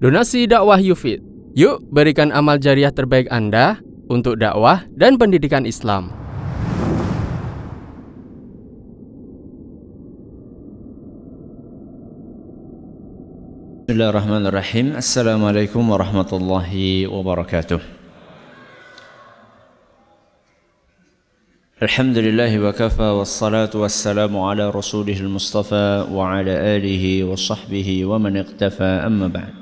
[0.00, 1.20] Donasi dakwah Yufid.
[1.52, 6.08] Yuk berikan amal jariah terbaik Anda untuk dakwah dan pendidikan Islam.
[13.84, 14.96] Bismillahirrahmanirrahim.
[14.96, 17.84] Assalamualaikum warahmatullahi wabarakatuh.
[21.84, 28.40] Alhamdulillah wa kafa wassalatu wassalamu ala rasulihil mustafa wa ala alihi wa sahbihi wa man
[28.40, 29.59] iqtafa amma ba'd.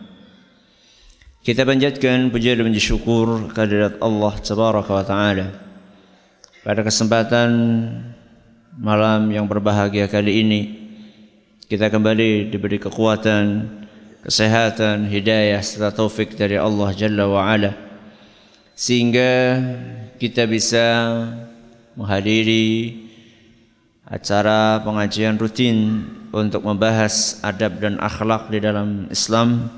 [1.49, 5.49] Kita panjatkan puja dan puji syukur kehadirat Allah Tabaraka wa Ta'ala
[6.61, 7.49] Pada kesempatan
[8.77, 10.61] malam yang berbahagia kali ini
[11.65, 13.65] Kita kembali diberi kekuatan,
[14.29, 17.73] kesehatan, hidayah serta taufik dari Allah Jalla wa Ala
[18.77, 19.57] Sehingga
[20.21, 20.85] kita bisa
[21.97, 22.93] menghadiri
[24.05, 29.78] acara pengajian rutin untuk membahas adab dan akhlak di dalam Islam.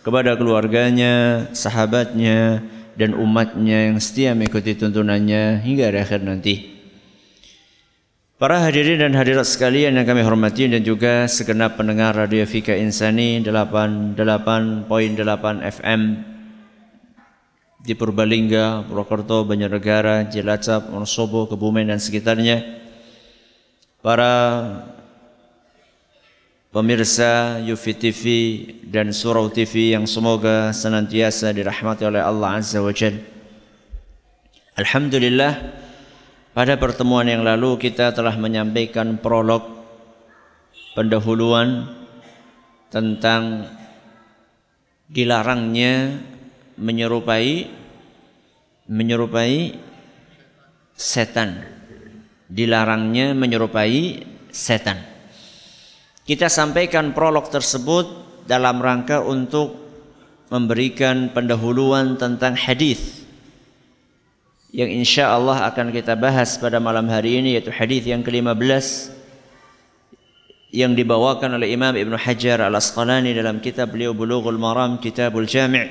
[0.00, 2.64] kepada keluarganya, sahabatnya
[2.96, 6.80] dan umatnya yang setia mengikuti tuntunannya hingga akhir nanti.
[8.40, 13.36] Para hadirin dan hadirat sekalian yang kami hormati dan juga segenap pendengar Radio Fika Insani
[13.44, 14.88] 88.8
[15.60, 16.00] FM
[17.84, 22.64] di Purbalingga, Purwokerto, Banjarnegara, Cilacap, Wonosobo, Kebumen dan sekitarnya.
[24.00, 24.32] Para
[26.70, 28.22] pemirsa Yufi TV
[28.86, 33.18] dan Surau TV yang semoga senantiasa dirahmati oleh Allah Azza wa Jal.
[34.78, 35.52] Alhamdulillah
[36.54, 39.66] pada pertemuan yang lalu kita telah menyampaikan prolog
[40.94, 41.90] pendahuluan
[42.90, 43.66] tentang
[45.10, 46.22] dilarangnya
[46.78, 47.66] menyerupai
[48.90, 49.74] menyerupai
[50.94, 51.66] setan.
[52.50, 55.09] Dilarangnya menyerupai setan.
[56.30, 58.06] Kita sampaikan prolog tersebut
[58.46, 59.74] dalam rangka untuk
[60.46, 63.26] memberikan pendahuluan tentang hadis
[64.70, 69.10] yang insya Allah akan kita bahas pada malam hari ini yaitu hadis yang ke-15
[70.70, 75.90] yang dibawakan oleh Imam Ibn Hajar Al-Asqalani dalam kitab beliau Bulughul Maram Kitabul Jami'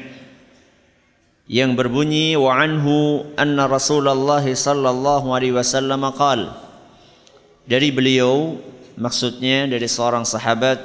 [1.51, 6.56] yang berbunyi wa anhu anna Rasulullah sallallahu alaihi wasallam qal.
[7.67, 8.56] Dari beliau
[8.99, 10.77] maksudnya dari seorang sahabat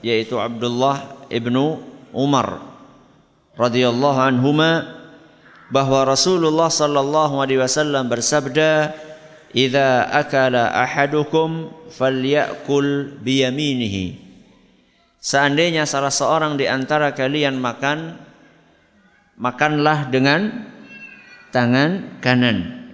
[0.00, 1.82] yaitu Abdullah ibnu
[2.14, 2.62] Umar
[3.58, 4.86] radhiyallahu anhuma
[5.68, 8.94] bahwa Rasulullah sallallahu alaihi wasallam bersabda
[9.50, 14.22] idza akala ahadukum falyakul biyaminihi
[15.18, 18.14] seandainya salah seorang di antara kalian makan
[19.34, 20.70] makanlah dengan
[21.50, 22.88] tangan kanan.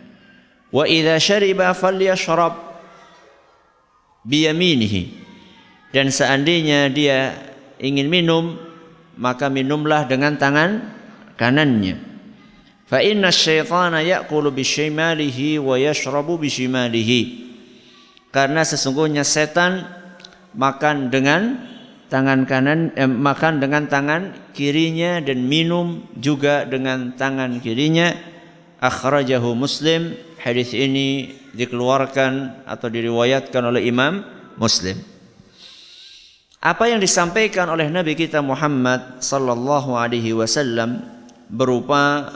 [0.72, 2.71] Wa idza syariba falyashrab
[4.26, 5.22] biyaminihi.
[5.92, 7.36] Dan seandainya dia
[7.76, 8.56] ingin minum,
[9.18, 10.80] maka minumlah dengan tangan
[11.36, 12.00] kanannya.
[12.88, 17.52] Fa inna syaitana ya'kulu bishimalihi wa yashrabu bishimalihi.
[18.32, 19.84] Karena sesungguhnya setan
[20.56, 21.68] makan dengan
[22.12, 28.12] tangan kanan eh, makan dengan tangan kirinya dan minum juga dengan tangan kirinya
[28.80, 30.12] akhrajahu muslim
[30.42, 34.26] hadis ini dikeluarkan atau diriwayatkan oleh Imam
[34.58, 34.98] Muslim
[36.62, 41.02] apa yang disampaikan oleh Nabi kita Muhammad sallallahu alaihi wasallam
[41.46, 42.34] berupa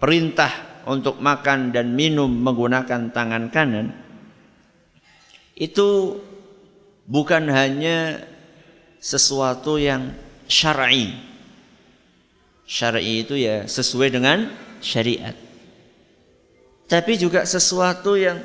[0.00, 3.92] perintah untuk makan dan minum menggunakan tangan kanan
[5.60, 6.16] itu
[7.04, 8.24] bukan hanya
[8.96, 10.12] sesuatu yang
[10.48, 11.12] syar'i.
[12.64, 14.48] Syar'i itu ya sesuai dengan
[14.80, 15.36] syariat.
[16.90, 18.42] Tapi juga sesuatu yang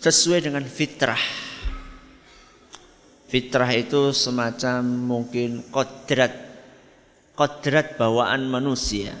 [0.00, 1.20] sesuai dengan fitrah.
[3.28, 6.32] Fitrah itu semacam mungkin kodrat
[7.36, 9.12] kodrat bawaan manusia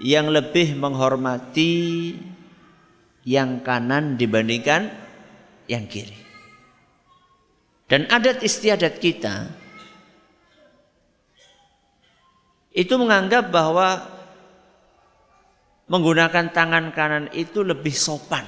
[0.00, 2.16] yang lebih menghormati
[3.28, 4.88] yang kanan dibandingkan
[5.68, 6.16] yang kiri.
[7.84, 9.52] Dan adat istiadat kita
[12.72, 14.15] itu menganggap bahwa
[15.86, 18.46] menggunakan tangan kanan itu lebih sopan.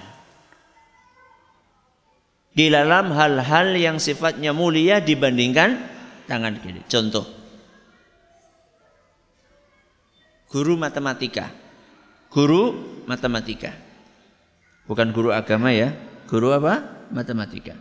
[2.50, 5.78] Di dalam hal-hal yang sifatnya mulia dibandingkan
[6.26, 6.82] tangan kiri.
[6.90, 7.22] Contoh.
[10.50, 11.54] Guru matematika.
[12.26, 12.74] Guru
[13.06, 13.70] matematika.
[14.90, 15.94] Bukan guru agama ya.
[16.26, 17.06] Guru apa?
[17.14, 17.78] Matematika.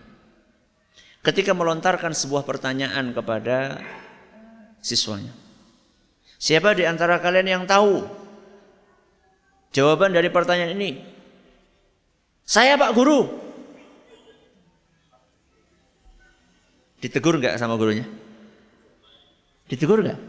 [1.25, 3.81] Ketika melontarkan sebuah pertanyaan kepada
[4.77, 5.33] siswanya.
[6.37, 8.05] Siapa di antara kalian yang tahu
[9.75, 11.01] jawaban dari pertanyaan ini?
[12.47, 13.27] Saya Pak Guru.
[16.97, 18.07] Ditegur nggak sama gurunya?
[19.67, 20.19] Ditegur nggak?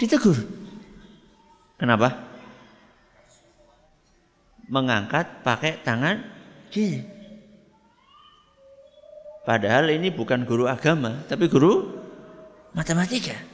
[0.00, 0.38] Ditegur.
[1.76, 2.08] Kenapa?
[4.70, 6.22] Mengangkat pakai tangan
[6.70, 7.02] kiri.
[9.42, 11.90] Padahal ini bukan guru agama, tapi guru
[12.70, 13.49] matematika.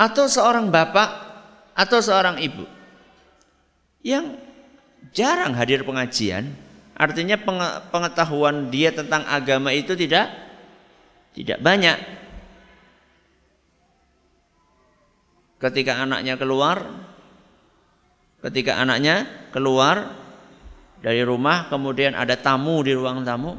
[0.00, 1.28] Atau seorang bapak
[1.76, 2.64] atau seorang ibu
[4.00, 4.40] yang
[5.12, 6.56] jarang hadir pengajian,
[6.96, 7.36] artinya
[7.92, 10.32] pengetahuan dia tentang agama itu tidak
[11.36, 12.00] tidak banyak.
[15.60, 16.80] Ketika anaknya keluar,
[18.40, 20.16] ketika anaknya keluar
[21.04, 23.52] dari rumah, kemudian ada tamu di ruang tamu.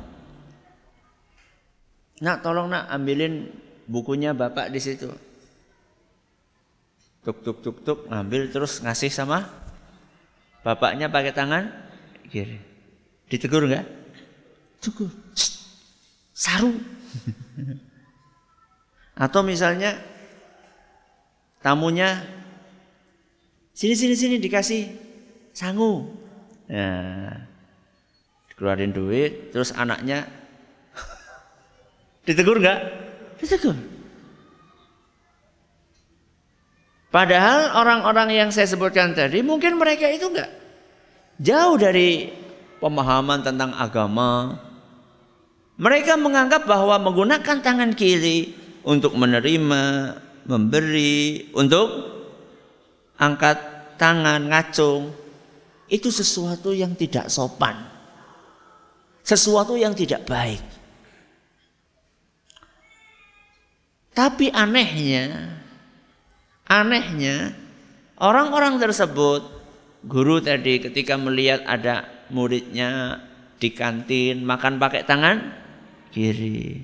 [2.22, 3.50] Nak, tolong nak ambilin
[3.86, 5.31] bukunya bapak di situ.
[7.22, 9.46] Tuk tuk tuk tuk ngambil terus ngasih sama
[10.66, 11.70] bapaknya pakai tangan
[12.30, 12.58] kiri.
[13.30, 13.86] Ditegur enggak?
[14.82, 15.14] Tegur.
[16.34, 16.74] Saru.
[19.24, 20.02] Atau misalnya
[21.62, 22.26] tamunya
[23.78, 24.90] sini sini sini dikasih
[25.54, 26.10] sangu.
[26.72, 27.46] Nah,
[28.58, 30.26] keluarin duit, terus anaknya
[32.26, 32.80] ditegur nggak?
[33.38, 33.91] Ditegur.
[37.12, 40.48] Padahal orang-orang yang saya sebutkan tadi mungkin mereka itu enggak
[41.42, 42.32] jauh dari
[42.80, 44.58] pemahaman tentang agama.
[45.76, 48.54] Mereka menganggap bahwa menggunakan tangan kiri
[48.86, 49.84] untuk menerima,
[50.46, 51.90] memberi, untuk
[53.18, 53.58] angkat
[53.98, 55.10] tangan, ngacung,
[55.90, 57.78] itu sesuatu yang tidak sopan.
[59.26, 60.62] Sesuatu yang tidak baik.
[64.12, 65.61] Tapi anehnya,
[66.72, 67.52] Anehnya,
[68.16, 69.44] orang-orang tersebut,
[70.08, 73.20] guru tadi ketika melihat ada muridnya
[73.60, 75.38] di kantin makan pakai tangan
[76.16, 76.80] kiri.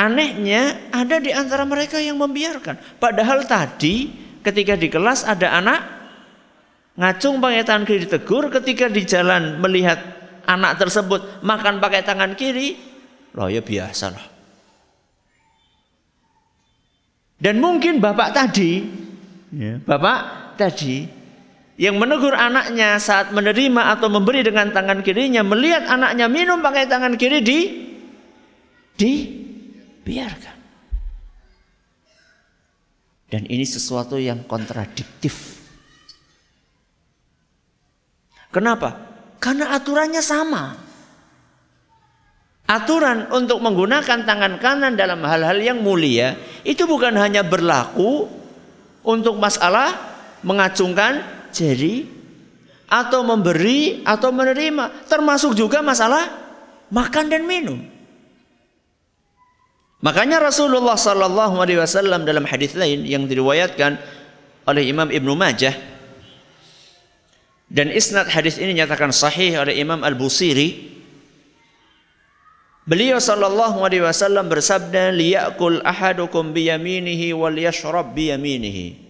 [0.00, 2.80] Anehnya ada di antara mereka yang membiarkan.
[2.96, 4.08] Padahal tadi
[4.40, 5.80] ketika di kelas ada anak
[6.96, 10.00] ngacung pakai tangan kiri ditegur, ketika di jalan melihat
[10.48, 12.72] anak tersebut makan pakai tangan kiri,
[13.36, 14.35] loh ya biasa lah.
[17.36, 18.80] Dan mungkin bapak tadi,
[19.52, 20.18] ya, bapak
[20.56, 21.04] tadi
[21.76, 27.20] yang menegur anaknya saat menerima atau memberi dengan tangan kirinya melihat anaknya minum pakai tangan
[27.20, 27.58] kiri di
[28.96, 29.12] di
[30.00, 30.56] biarkan.
[33.28, 35.60] Dan ini sesuatu yang kontradiktif.
[38.48, 38.96] Kenapa?
[39.36, 40.85] Karena aturannya sama.
[42.66, 46.34] Aturan untuk menggunakan tangan kanan dalam hal-hal yang mulia
[46.66, 48.26] itu bukan hanya berlaku
[49.06, 49.94] untuk masalah
[50.42, 51.22] mengacungkan
[51.54, 52.10] jari
[52.90, 56.26] atau memberi atau menerima, termasuk juga masalah
[56.90, 57.78] makan dan minum.
[60.02, 63.94] Makanya Rasulullah Sallallahu Alaihi Wasallam dalam hadis lain yang diriwayatkan
[64.66, 65.74] oleh Imam Ibnu Majah
[67.66, 70.95] dan isnad hadis ini nyatakan sahih oleh Imam Al Busiri
[72.86, 79.02] Beliau sallallahu alaihi wasallam bersabda liyakul ahadukum biyaminihi wal yashrab biyaminihi.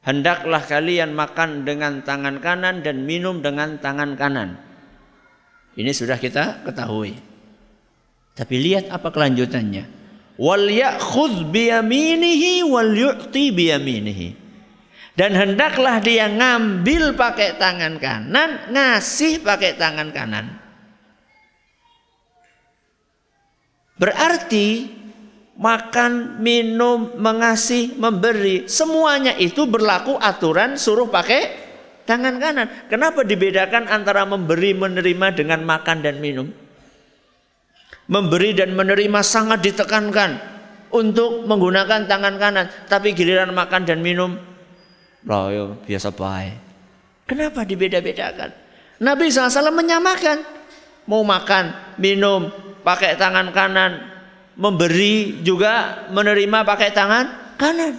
[0.00, 4.56] Hendaklah kalian makan dengan tangan kanan dan minum dengan tangan kanan.
[5.76, 7.20] Ini sudah kita ketahui.
[8.32, 9.84] Tapi lihat apa kelanjutannya.
[10.40, 14.28] Wal ya'khudh biyaminihi wal yu'ti biyaminihi.
[15.12, 20.65] Dan hendaklah dia ngambil pakai tangan kanan, ngasih pakai tangan kanan.
[23.96, 24.92] Berarti
[25.56, 31.56] makan, minum, mengasih, memberi, semuanya itu berlaku aturan suruh pakai
[32.04, 32.68] tangan kanan.
[32.92, 36.52] Kenapa dibedakan antara memberi, menerima dengan makan dan minum?
[38.06, 40.38] Memberi dan menerima sangat ditekankan
[40.92, 44.38] untuk menggunakan tangan kanan, tapi giliran makan dan minum,
[45.26, 46.54] ya, biasa baik.
[47.26, 48.54] Kenapa dibeda-bedakan?
[49.02, 50.54] Nabi SAW menyamakan.
[51.06, 51.70] Mau makan,
[52.02, 52.50] minum,
[52.86, 53.98] pakai tangan kanan,
[54.54, 57.98] memberi juga menerima pakai tangan kanan.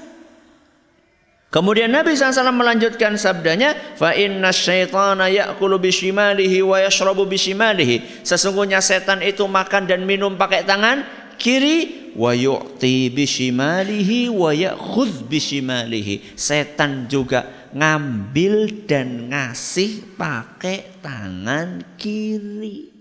[1.47, 8.23] Kemudian Nabi SAW melanjutkan sabdanya, fa inna syaitana ya'kulu bishimalihi wa yashrabu bishimalihi.
[8.23, 11.07] Sesungguhnya setan itu makan dan minum pakai tangan
[11.39, 16.35] kiri, wa yu'ti bishimalihi wa ya'khudh bishimalihi.
[16.35, 22.96] Setan juga ngambil dan ngasih pakai tangan kiri.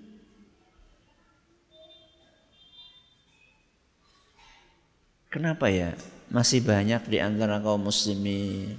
[5.31, 5.93] Kenapa ya?
[6.31, 8.79] Masih banyak di antara kaum muslimin.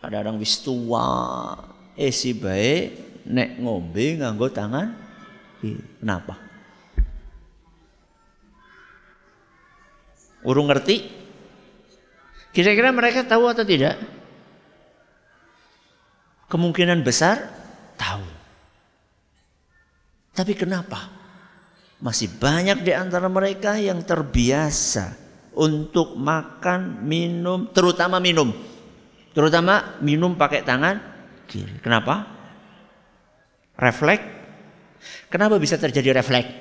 [0.00, 1.56] Kadang-kadang wis tua,
[1.96, 2.84] eh si baik
[3.26, 5.06] nek ngombe nganggo tangan
[6.00, 6.38] Kenapa?
[10.46, 11.02] Urung ngerti?
[12.54, 13.98] Kira-kira mereka tahu atau tidak?
[16.46, 17.42] Kemungkinan besar
[17.98, 18.22] tahu.
[20.36, 21.10] Tapi kenapa?
[21.98, 25.25] Masih banyak di antara mereka yang terbiasa
[25.56, 28.52] untuk makan, minum, terutama minum.
[29.32, 31.00] Terutama minum pakai tangan
[31.48, 31.80] kiri.
[31.80, 32.28] Kenapa?
[33.76, 34.36] Refleks.
[35.32, 36.52] Kenapa bisa terjadi refleks?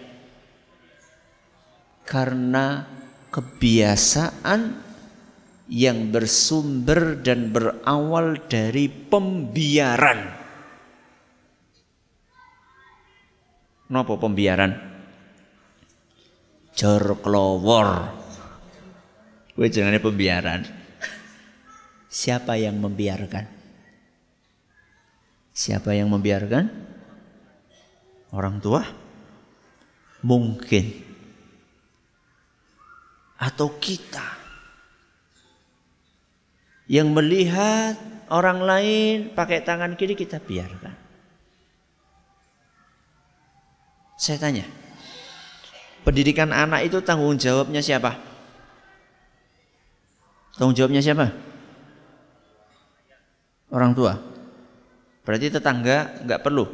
[2.08, 2.86] Karena
[3.32, 4.62] kebiasaan
[5.68, 10.20] yang bersumber dan berawal dari pembiaran.
[13.86, 14.72] Kenapa pembiaran?
[16.76, 18.25] Jor kelowor.
[19.56, 20.68] Gue jangan pembiaran.
[22.12, 23.48] Siapa yang membiarkan?
[25.56, 26.68] Siapa yang membiarkan?
[28.36, 28.84] Orang tua?
[30.26, 31.06] Mungkin
[33.36, 34.26] atau kita
[36.86, 37.98] yang melihat
[38.32, 40.96] orang lain pakai tangan kiri kita biarkan.
[44.16, 44.66] Saya tanya,
[46.08, 48.35] pendidikan anak itu tanggung jawabnya siapa?
[50.56, 51.28] Tanggung jawabnya siapa?
[53.72, 54.16] Orang tua.
[55.28, 56.66] Berarti tetangga nggak perlu.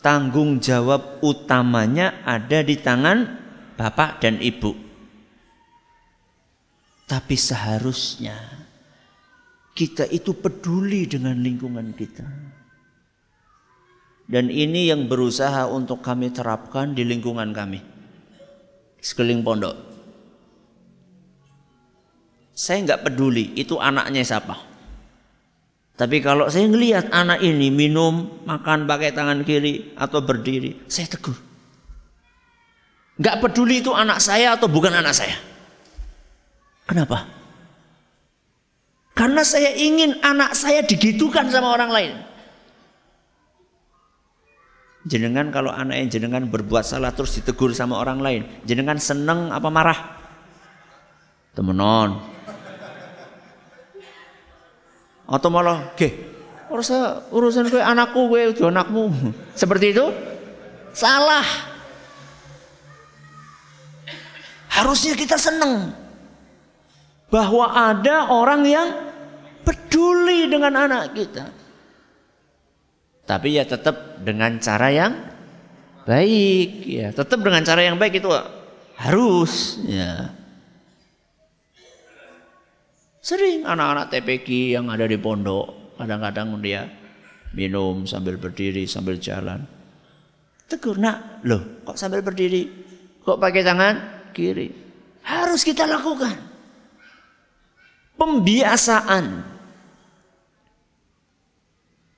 [0.00, 3.18] Tanggung jawab utamanya ada di tangan
[3.76, 4.72] bapak dan ibu.
[7.04, 8.38] Tapi seharusnya
[9.76, 12.26] kita itu peduli dengan lingkungan kita.
[14.30, 17.82] Dan ini yang berusaha untuk kami terapkan di lingkungan kami.
[19.02, 19.89] Sekeliling pondok.
[22.60, 24.52] Saya nggak peduli itu anaknya siapa.
[25.96, 31.36] Tapi kalau saya ngelihat anak ini minum, makan pakai tangan kiri atau berdiri, saya tegur.
[33.20, 35.36] Gak peduli itu anak saya atau bukan anak saya.
[36.88, 37.28] Kenapa?
[39.12, 42.12] Karena saya ingin anak saya digitukan sama orang lain.
[45.04, 49.68] Jenengan kalau anak yang jenengan berbuat salah terus ditegur sama orang lain, jenengan seneng apa
[49.68, 50.00] marah?
[51.52, 52.39] Temenon.
[55.30, 56.10] Atau malah, "Ge,
[56.66, 59.14] urusan urusan gue anakku, gue itu anakmu."
[59.60, 60.10] Seperti itu?
[60.90, 61.46] Salah.
[64.70, 65.94] Harusnya kita senang
[67.30, 68.88] bahwa ada orang yang
[69.62, 71.46] peduli dengan anak kita.
[73.22, 75.12] Tapi ya tetap dengan cara yang
[76.02, 78.26] baik, ya tetap dengan cara yang baik itu
[78.98, 80.39] harus, ya.
[83.20, 86.88] Sering anak-anak TPK yang ada di pondok, kadang-kadang dia
[87.52, 89.64] minum sambil berdiri, sambil jalan.
[90.64, 92.64] Tegur, nak, loh kok sambil berdiri?
[93.20, 94.20] Kok pakai tangan?
[94.32, 94.72] kiri.
[95.26, 96.38] Harus kita lakukan.
[98.16, 99.44] Pembiasaan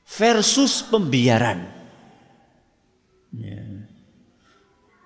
[0.06, 1.66] versus pembiaran.
[3.32, 3.64] Ya.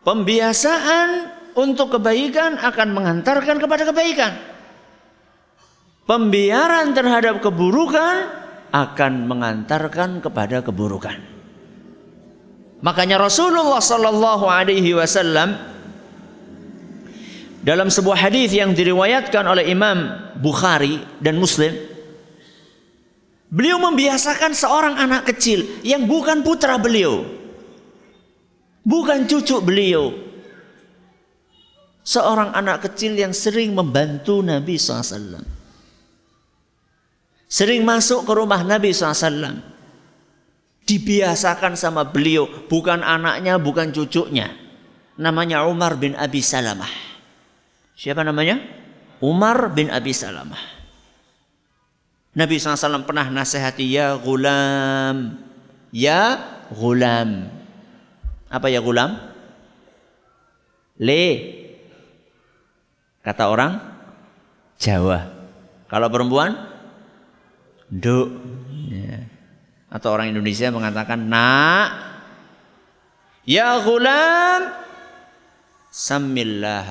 [0.02, 1.08] Pembiasaan
[1.56, 4.55] untuk kebaikan akan mengantarkan kepada kebaikan.
[6.06, 8.30] Pembiaran terhadap keburukan
[8.70, 11.18] akan mengantarkan kepada keburukan.
[12.78, 15.58] Makanya Rasulullah Sallallahu Alaihi Wasallam
[17.66, 21.74] dalam sebuah hadis yang diriwayatkan oleh Imam Bukhari dan Muslim,
[23.50, 27.26] beliau membiasakan seorang anak kecil yang bukan putra beliau,
[28.86, 30.14] bukan cucu beliau,
[32.06, 35.55] seorang anak kecil yang sering membantu Nabi SAW.
[37.46, 39.62] Sering masuk ke rumah Nabi SAW.
[40.86, 44.54] Dibiasakan sama beliau, bukan anaknya, bukan cucunya.
[45.18, 46.90] Namanya Umar bin Abi Salamah.
[47.96, 48.60] Siapa namanya?
[49.18, 50.60] Umar bin Abi Salamah.
[52.36, 55.40] Nabi SAW pernah nasihati ya gulam.
[55.88, 56.36] Ya
[56.68, 57.48] gulam.
[58.52, 59.16] Apa ya gulam?
[61.00, 61.24] Le.
[63.24, 63.80] Kata orang
[64.76, 65.32] Jawa.
[65.88, 66.75] Kalau perempuan?
[67.90, 68.28] Duk.
[68.90, 69.26] Ya.
[69.90, 71.88] Atau orang Indonesia mengatakan nak.
[73.46, 74.86] Ya gulam
[75.96, 76.88] Samillah.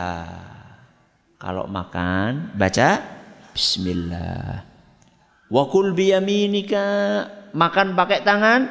[1.37, 3.03] Kalau makan baca
[3.53, 4.65] bismillah.
[5.45, 6.87] Wa kul biyaminika
[7.53, 8.61] makan pakai tangan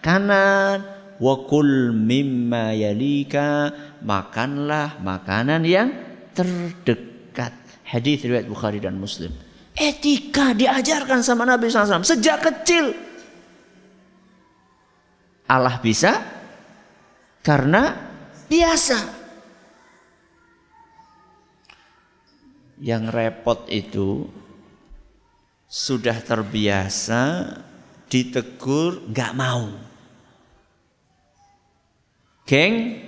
[0.00, 0.88] kanan.
[1.20, 5.92] Wa kul mimma yalika makanlah makanan yang
[6.32, 7.52] terdekat.
[7.84, 9.36] Hadis riwayat Bukhari dan Muslim.
[9.74, 12.94] Etika diajarkan sama Nabi SAW sejak kecil.
[15.50, 16.22] Allah bisa
[17.42, 17.92] karena
[18.46, 19.26] biasa.
[22.78, 24.28] Yang repot itu
[25.66, 27.50] sudah terbiasa
[28.06, 29.74] ditegur nggak mau.
[32.44, 33.00] Geng,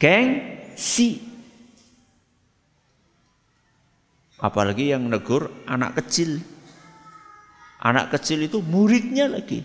[0.00, 0.28] geng,
[0.74, 1.25] si.
[4.36, 6.40] Apalagi yang negur anak kecil.
[7.80, 9.64] Anak kecil itu muridnya lagi.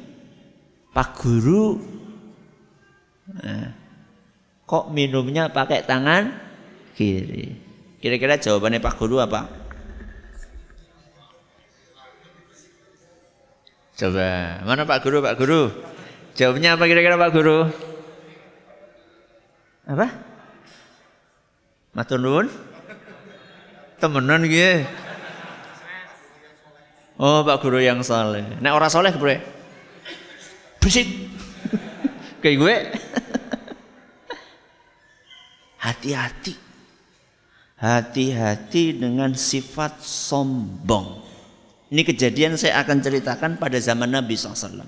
[0.92, 1.80] Pak guru.
[3.32, 3.72] Nah,
[4.68, 6.36] kok minumnya pakai tangan
[6.96, 7.56] kiri?
[8.01, 9.62] Kira-kira jawabannya Pak guru apa?
[14.01, 15.70] Coba, mana Pak guru, Pak guru?
[16.34, 17.70] Jawabnya apa kira-kira Pak guru?
[19.86, 20.08] Apa?
[21.94, 22.71] Matur nuwun?
[24.01, 24.89] Temenan gitu.
[27.22, 28.41] Oh, Pak Guru yang soleh.
[28.58, 29.38] Nek orang soleh, Bro.
[30.81, 31.05] Berisik.
[32.41, 32.75] Kayak gue.
[35.86, 36.53] Hati-hati.
[37.77, 41.22] Hati-hati dengan sifat sombong.
[41.93, 44.81] Ini kejadian saya akan ceritakan pada zaman Nabi SAW.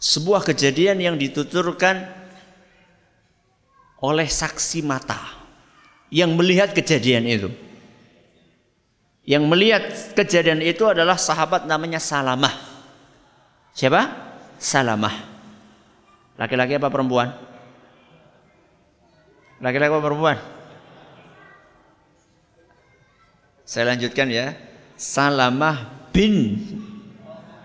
[0.00, 2.08] Sebuah kejadian yang dituturkan
[4.00, 5.20] oleh saksi mata
[6.08, 7.52] yang melihat kejadian itu.
[9.22, 9.84] Yang melihat
[10.18, 12.50] kejadian itu adalah sahabat namanya Salamah.
[13.70, 14.10] Siapa?
[14.58, 15.14] Salamah.
[16.34, 17.30] Laki-laki apa perempuan?
[19.62, 20.36] Laki-laki apa perempuan?
[23.62, 24.58] Saya lanjutkan ya.
[24.98, 26.58] Salamah bin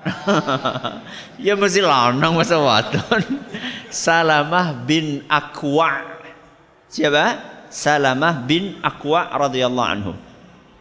[1.46, 3.24] ya mesti lanang masa wadon.
[3.92, 6.22] Salamah bin Akwa.
[6.88, 7.26] Siapa?
[7.68, 10.14] Salamah bin Akwa radhiyallahu anhu.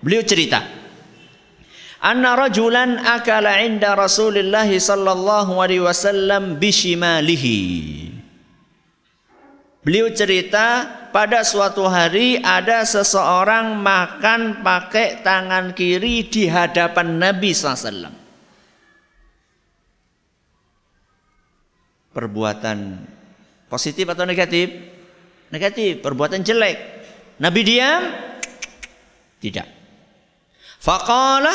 [0.06, 0.62] Beliau cerita,
[1.98, 7.58] Anna rajulan akala inda Rasulullah sallallahu alaihi wasallam bishimalihi.
[9.82, 18.14] Beliau cerita pada suatu hari ada seseorang makan pakai tangan kiri di hadapan Nabi SAW.
[22.14, 22.78] Perbuatan
[23.66, 24.70] positif atau negatif?
[25.50, 26.78] Negatif, perbuatan jelek.
[27.42, 28.02] Nabi diam?
[29.42, 29.75] Tidak.
[30.80, 31.54] Faqala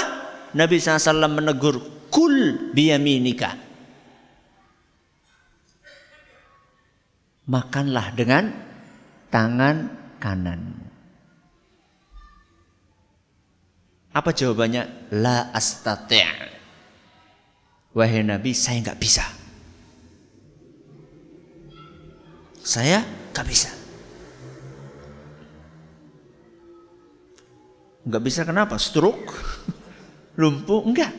[0.51, 3.55] Nabi SAW menegur kul biyaminika.
[7.47, 8.51] Makanlah dengan
[9.31, 9.75] tangan
[10.21, 10.61] kanan.
[14.11, 15.15] Apa jawabannya?
[15.15, 16.51] La astati'.
[17.91, 19.23] Wahai Nabi, saya nggak bisa.
[22.61, 23.80] Saya nggak bisa.
[28.01, 28.81] Enggak bisa kenapa?
[28.81, 29.33] Stroke?
[30.39, 30.81] Lumpuh?
[30.85, 31.13] Enggak.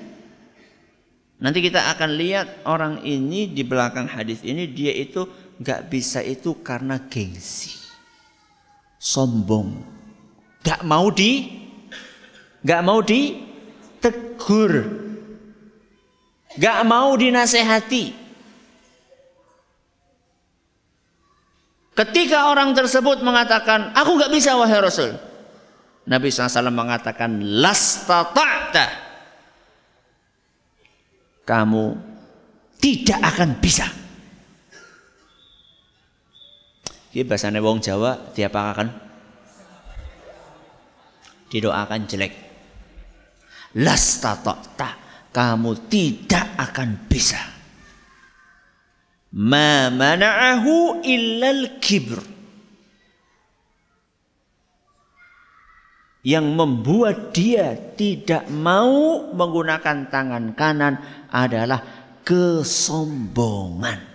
[1.42, 5.26] Nanti kita akan lihat orang ini di belakang hadis ini dia itu
[5.58, 7.74] enggak bisa itu karena gengsi.
[8.98, 9.82] Sombong.
[10.62, 11.50] Enggak mau di
[12.62, 13.42] enggak mau di
[13.98, 14.86] tegur.
[16.54, 18.22] Enggak mau dinasehati.
[21.92, 25.31] Ketika orang tersebut mengatakan, aku enggak bisa wahai Rasul.
[26.02, 28.86] Nabi SAW mengatakan lastata'ta
[31.46, 31.84] kamu
[32.82, 33.86] tidak akan bisa.
[37.12, 38.88] Ini bahasanya wong Jawa diapakan?
[41.52, 42.32] Didoakan jelek.
[43.78, 44.88] Lastata'ta
[45.30, 47.40] kamu tidak akan bisa.
[49.36, 52.41] Ma mana'ahu illal kibr.
[56.22, 60.94] Yang membuat dia tidak mau menggunakan tangan kanan
[61.34, 61.82] adalah
[62.22, 64.14] kesombongan.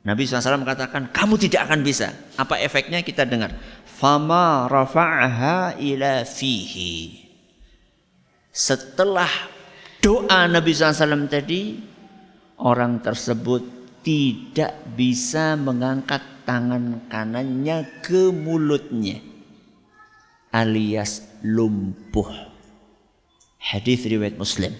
[0.00, 2.16] Nabi SAW mengatakan, kamu tidak akan bisa.
[2.40, 3.52] Apa efeknya kita dengar.
[3.84, 7.28] Fama rafa'aha ila fihi.
[8.48, 9.28] Setelah
[10.00, 11.76] doa Nabi SAW tadi,
[12.64, 13.60] orang tersebut
[14.00, 19.22] tidak bisa mengangkat tangan kanannya ke mulutnya
[20.50, 22.26] alias lumpuh.
[23.62, 24.74] Hadis riwayat Muslim.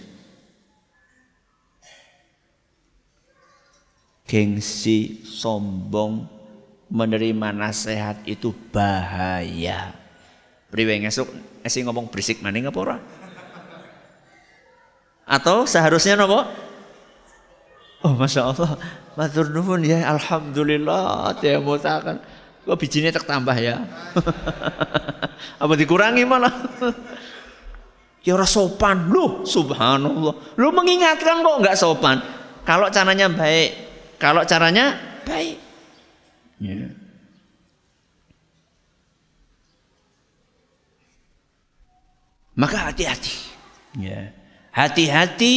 [4.30, 6.22] gengsi, sombong,
[6.86, 9.90] menerima nasihat itu bahaya.
[10.70, 11.26] Priwe ngesuk
[11.66, 12.96] esi ngomong berisik maning apa ora?
[15.26, 16.46] Atau seharusnya nopo?
[18.06, 18.78] Oh masya Allah,
[19.18, 22.20] matur nuwun ya, alhamdulillah dia mutakan.
[22.66, 23.80] Kok bijinya tak tambah ya?
[25.62, 26.52] apa dikurangi malah?
[28.26, 30.54] ya ora sopan loh, subhanallah.
[30.60, 32.20] Lu mengingatkan kok nggak sopan.
[32.68, 33.70] Kalau caranya baik,
[34.20, 34.94] kalau caranya
[35.24, 35.56] baik.
[36.60, 36.92] Ya.
[42.60, 43.36] Maka hati-hati.
[43.96, 44.36] Ya.
[44.76, 45.56] Hati-hati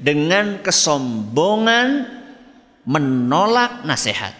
[0.00, 2.08] dengan kesombongan
[2.84, 4.32] menolak nasihat.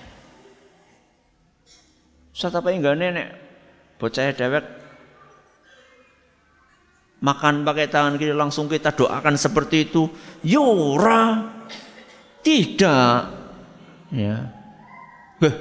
[2.34, 3.28] Ustaz apa enggak nenek
[3.96, 4.64] bocah dewek
[7.24, 10.04] makan pakai tangan kiri langsung kita doakan seperti itu.
[10.44, 11.40] Yura.
[11.40, 11.74] Ya
[12.44, 13.20] Tidak.
[14.12, 14.36] Ya.
[15.40, 15.54] Beh,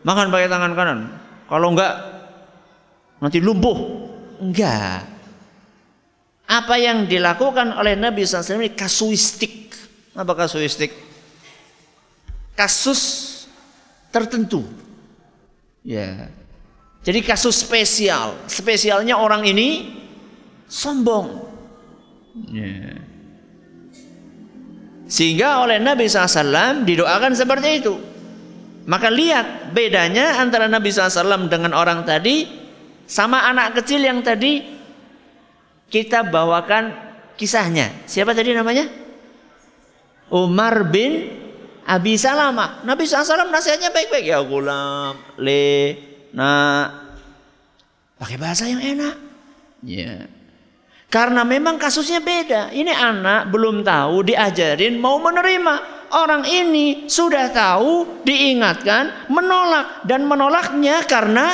[0.00, 0.98] makan pakai tangan kanan.
[1.44, 1.94] Kalau enggak
[3.20, 3.76] nanti lumpuh.
[4.40, 5.04] Enggak.
[6.48, 9.76] Apa yang dilakukan oleh Nabi SAW ini kasuistik.
[10.16, 11.09] Apa kasuistik?
[12.54, 13.28] Kasus
[14.12, 14.66] tertentu.
[15.86, 16.28] Ya.
[17.00, 18.36] Jadi kasus spesial.
[18.44, 19.96] Spesialnya orang ini
[20.68, 21.48] sombong.
[22.52, 23.00] Ya.
[25.10, 27.94] Sehingga oleh Nabi SAW didoakan seperti itu.
[28.86, 32.46] Maka lihat bedanya antara Nabi SAW dengan orang tadi
[33.10, 34.62] sama anak kecil yang tadi
[35.90, 36.94] kita bawakan
[37.34, 38.06] kisahnya.
[38.06, 38.86] Siapa tadi namanya?
[40.30, 41.26] Umar bin
[41.90, 42.86] Abi Salamah.
[42.86, 44.30] Nabi SAW nasihatnya baik-baik.
[44.30, 45.98] Ya gulam, le,
[46.30, 46.86] na.
[48.14, 49.16] Pakai bahasa yang enak.
[49.82, 50.30] Ya.
[51.10, 52.70] Karena memang kasusnya beda.
[52.70, 56.06] Ini anak belum tahu, diajarin, mau menerima.
[56.10, 60.06] Orang ini sudah tahu, diingatkan, menolak.
[60.06, 61.50] Dan menolaknya karena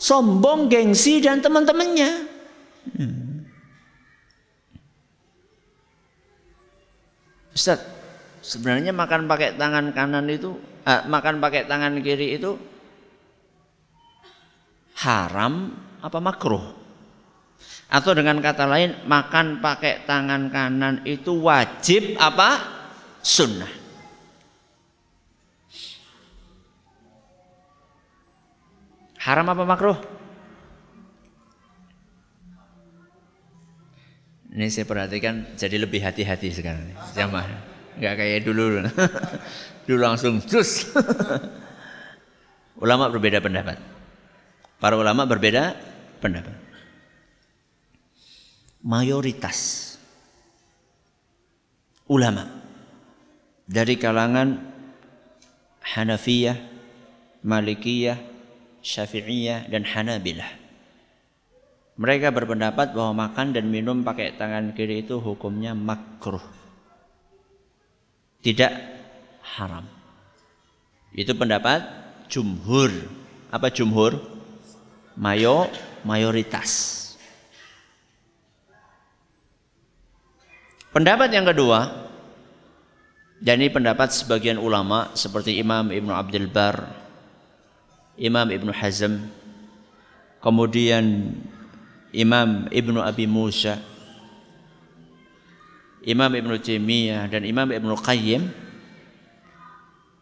[0.00, 2.10] sombong, gengsi, dan teman-temannya.
[2.96, 3.26] Hmm.
[7.56, 7.95] Ustaz,
[8.46, 10.54] sebenarnya makan pakai tangan kanan itu,
[10.86, 12.54] eh, makan pakai tangan kiri itu
[15.02, 16.62] haram apa makruh?
[17.90, 22.78] Atau dengan kata lain, makan pakai tangan kanan itu wajib apa?
[23.22, 23.70] Sunnah.
[29.26, 29.98] Haram apa makruh?
[34.54, 36.94] Ini saya perhatikan jadi lebih hati-hati sekarang.
[37.12, 38.84] Zaman nggak kayak dulu.
[39.86, 40.92] dulu langsung terus.
[42.84, 43.80] ulama berbeda pendapat.
[44.76, 45.76] Para ulama berbeda
[46.20, 46.56] pendapat.
[48.86, 49.92] Mayoritas
[52.06, 52.46] ulama
[53.66, 54.62] dari kalangan
[55.82, 56.54] Hanafiyah,
[57.42, 58.18] Malikiyah,
[58.78, 60.66] Syafi'iyah dan Hanabilah
[61.96, 66.44] mereka berpendapat bahwa makan dan minum pakai tangan kiri itu hukumnya makruh.
[68.46, 68.72] Tidak
[69.58, 69.82] haram.
[71.10, 71.82] Itu pendapat
[72.30, 72.94] jumhur.
[73.50, 74.22] Apa jumhur?
[75.18, 75.66] Mayo
[76.06, 77.02] mayoritas.
[80.94, 81.90] Pendapat yang kedua,
[83.42, 86.86] dan ini pendapat sebagian ulama seperti Imam Ibnu Abdul Bar,
[88.14, 89.26] Imam Ibnu Hazm,
[90.38, 91.34] kemudian
[92.14, 93.82] Imam Ibnu Abi Musa,
[96.06, 98.46] Imam Ibnu Taimiyah dan Imam Ibnu Qayyim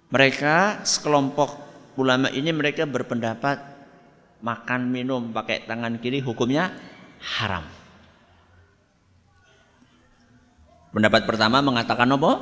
[0.08, 1.60] mereka sekelompok
[2.00, 3.60] ulama ini mereka berpendapat
[4.40, 6.72] makan minum pakai tangan kiri hukumnya
[7.20, 7.64] haram.
[10.94, 12.32] Pendapat pertama mengatakan apa?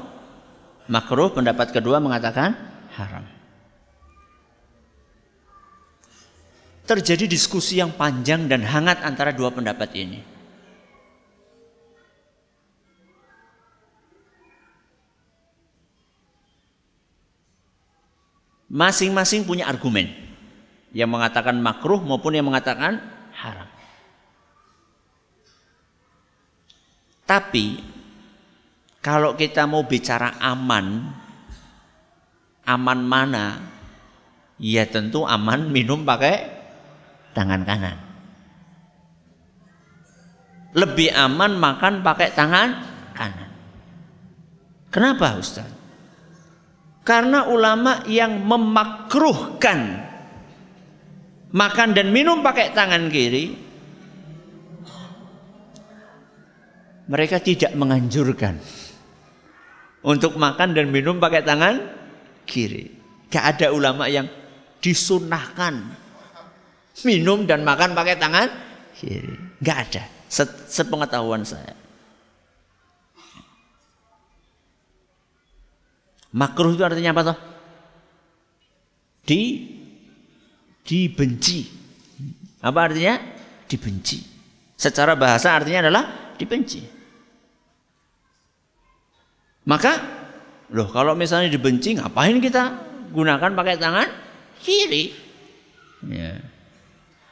[0.86, 2.52] Makruh, pendapat kedua mengatakan
[2.92, 3.24] haram.
[6.82, 10.20] terjadi diskusi yang panjang dan hangat antara dua pendapat ini.
[18.72, 20.08] Masing-masing punya argumen
[20.96, 23.04] yang mengatakan makruh maupun yang mengatakan
[23.36, 23.68] haram.
[27.28, 27.84] Tapi
[29.04, 31.12] kalau kita mau bicara aman,
[32.64, 33.60] aman mana?
[34.56, 36.48] Ya tentu aman minum pakai
[37.36, 37.96] tangan kanan.
[40.72, 42.68] Lebih aman makan pakai tangan
[43.12, 43.52] kanan.
[44.88, 45.81] Kenapa Ustaz?
[47.02, 50.06] Karena ulama yang memakruhkan
[51.50, 53.58] makan dan minum pakai tangan kiri
[57.10, 58.56] mereka tidak menganjurkan.
[60.02, 61.78] untuk makan dan minum pakai tangan
[62.42, 62.90] kiri.
[63.30, 64.26] Gak ada ulama yang
[64.82, 65.78] disunahkan
[67.06, 68.50] minum dan makan pakai tangan
[68.98, 69.38] kiri.
[69.62, 70.02] Gak ada.
[70.66, 71.81] Sepengetahuan saya.
[76.32, 77.38] Makruh itu artinya apa toh?
[79.22, 79.40] Di
[80.82, 81.68] dibenci.
[82.64, 83.20] Apa artinya?
[83.68, 84.18] Dibenci.
[84.76, 86.82] Secara bahasa artinya adalah dibenci.
[89.62, 89.92] Maka,
[90.74, 92.82] loh kalau misalnya dibenci, ngapain kita
[93.14, 94.08] gunakan pakai tangan
[94.58, 95.14] kiri?
[96.10, 96.42] Ya.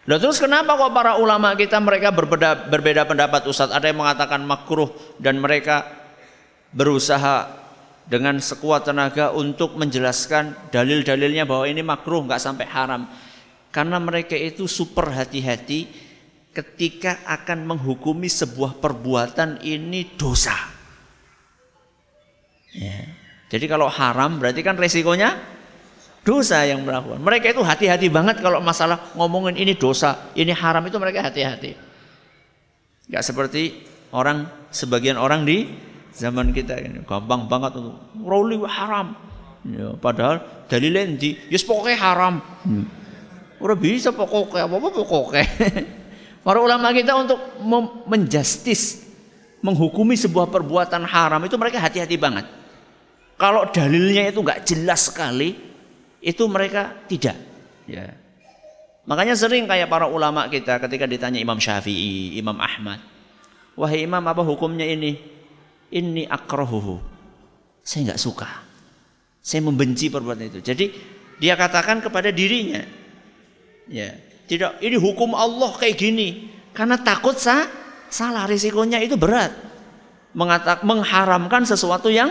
[0.07, 3.75] Loh terus kenapa kok para ulama kita mereka berbeda, berbeda pendapat Ustadz?
[3.75, 5.87] Ada yang mengatakan makruh dan mereka
[6.71, 7.60] berusaha
[8.11, 13.07] dengan sekuat tenaga untuk menjelaskan dalil-dalilnya bahwa ini makruh nggak sampai haram.
[13.71, 15.87] Karena mereka itu super hati-hati
[16.51, 20.83] ketika akan menghukumi sebuah perbuatan ini dosa.
[22.71, 23.03] Ya.
[23.51, 25.39] jadi kalau haram berarti kan resikonya
[26.27, 27.23] dosa yang melakukan.
[27.23, 31.79] Mereka itu hati-hati banget kalau masalah ngomongin ini dosa ini haram itu mereka hati-hati.
[33.07, 35.90] Nggak seperti orang sebagian orang di
[36.21, 39.17] zaman kita ini gampang banget untuk roli haram.
[39.65, 42.35] Ya, padahal dalilnya di, yes pokoknya haram.
[42.65, 42.85] Hmm.
[43.61, 45.45] Udah bisa pokoknya apa apa pokoknya.
[46.45, 47.41] Para ulama kita untuk
[48.09, 49.05] menjustis,
[49.61, 52.49] menghukumi sebuah perbuatan haram itu mereka hati-hati banget.
[53.37, 55.57] Kalau dalilnya itu nggak jelas sekali,
[56.21, 57.37] itu mereka tidak.
[57.85, 58.17] Ya.
[59.05, 63.01] Makanya sering kayak para ulama kita ketika ditanya Imam Syafi'i, Imam Ahmad,
[63.77, 65.40] wahai Imam apa hukumnya ini?
[65.91, 66.99] Ini akrohuhu.
[67.83, 68.49] Saya nggak suka.
[69.41, 70.61] Saya membenci perbuatan itu.
[70.63, 70.87] Jadi
[71.41, 72.85] dia katakan kepada dirinya,
[73.89, 74.13] ya
[74.45, 76.29] tidak ini hukum Allah kayak gini
[76.77, 77.67] karena takut sah,
[78.13, 79.51] salah risikonya itu berat.
[80.31, 82.31] Mengatak, mengharamkan sesuatu yang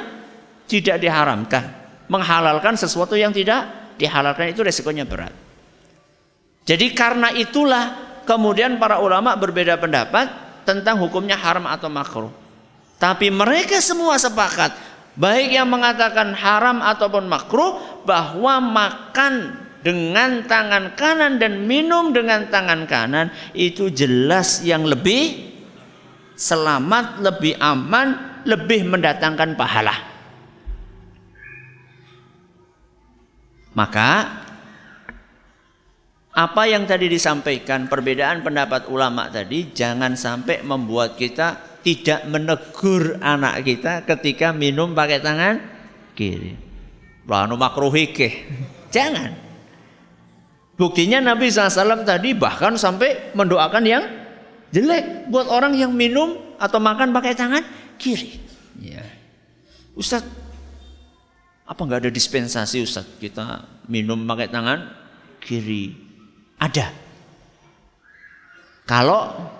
[0.63, 1.67] tidak diharamkan,
[2.07, 5.35] menghalalkan sesuatu yang tidak dihalalkan itu risikonya berat.
[6.63, 10.31] Jadi karena itulah kemudian para ulama berbeda pendapat
[10.63, 12.31] tentang hukumnya haram atau makruh.
[12.99, 14.75] Tapi mereka semua sepakat,
[15.15, 22.83] baik yang mengatakan haram ataupun makruh, bahwa makan dengan tangan kanan dan minum dengan tangan
[22.83, 25.47] kanan itu jelas yang lebih
[26.35, 29.95] selamat, lebih aman, lebih mendatangkan pahala.
[33.79, 34.43] Maka
[36.35, 43.65] apa yang tadi disampaikan perbedaan pendapat ulama tadi jangan sampai membuat kita tidak menegur anak
[43.65, 45.57] kita ketika minum pakai tangan
[46.13, 46.53] kiri.
[47.25, 48.45] Lanu makruhike.
[48.93, 49.33] Jangan.
[50.77, 54.05] Buktinya Nabi SAW tadi bahkan sampai mendoakan yang
[54.69, 57.65] jelek buat orang yang minum atau makan pakai tangan
[57.97, 58.37] kiri.
[58.77, 59.01] Ya.
[59.97, 60.21] Ustaz,
[61.65, 64.93] apa nggak ada dispensasi Ustaz kita minum pakai tangan
[65.41, 65.97] kiri?
[66.61, 66.93] Ada.
[68.85, 69.57] Kalau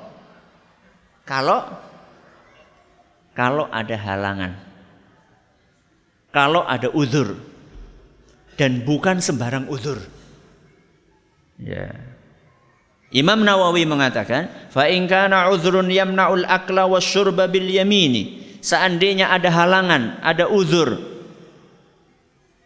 [1.26, 1.88] kalau
[3.39, 4.52] kalau ada halangan.
[6.36, 7.39] Kalau ada uzur.
[8.60, 9.95] Dan bukan sembarang uzur.
[11.56, 11.95] Ya.
[13.15, 20.19] Imam Nawawi mengatakan, "Fa in kana uzrun yamna'ul akla wasyurba bil yamini." Seandainya ada halangan,
[20.19, 20.99] ada uzur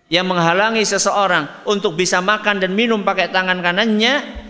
[0.10, 4.43] yang menghalangi seseorang untuk bisa makan dan minum pakai tangan kanannya,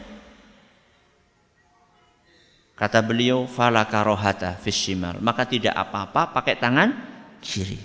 [2.83, 5.15] Kata beliau, fala karohata fishimal.
[5.23, 6.91] Maka tidak apa-apa pakai tangan
[7.39, 7.79] kiri.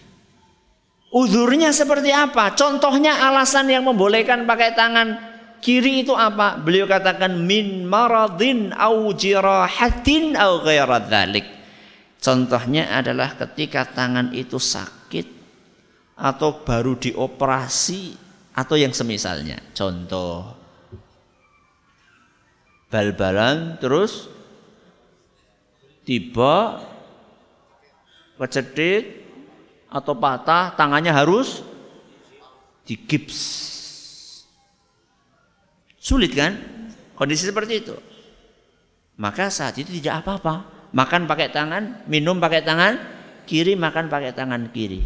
[1.15, 2.51] Uzurnya seperti apa?
[2.59, 5.15] Contohnya alasan yang membolehkan pakai tangan
[5.63, 6.59] kiri itu apa?
[6.59, 11.47] Beliau katakan min maradin au jirahatin au dhalik.
[12.19, 15.31] Contohnya adalah ketika tangan itu sakit
[16.19, 18.19] atau baru dioperasi
[18.51, 19.63] atau yang semisalnya.
[19.71, 20.59] Contoh
[22.91, 24.38] bal-balan terus
[26.09, 26.81] tiba
[28.41, 29.29] kecedit
[29.93, 31.61] atau patah tangannya harus
[32.89, 33.37] digips.
[36.01, 36.57] Sulit kan?
[37.13, 37.93] Kondisi seperti itu.
[39.21, 40.65] Maka saat itu tidak apa-apa.
[40.97, 42.97] Makan pakai tangan minum pakai tangan
[43.45, 45.05] kiri makan pakai tangan kiri.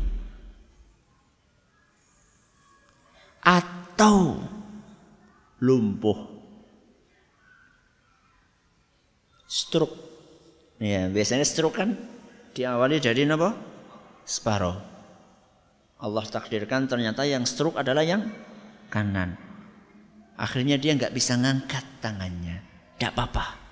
[3.42, 4.38] Atau
[5.58, 6.30] lumpuh.
[9.50, 10.11] Stroke
[10.82, 11.94] Ya, biasanya stroke kan
[12.58, 13.54] diawali dari apa?
[14.26, 14.74] Separuh.
[16.02, 18.26] Allah takdirkan ternyata yang stroke adalah yang
[18.90, 19.38] kanan.
[20.34, 22.66] Akhirnya dia nggak bisa ngangkat tangannya.
[22.98, 23.62] Tidak apa-apa.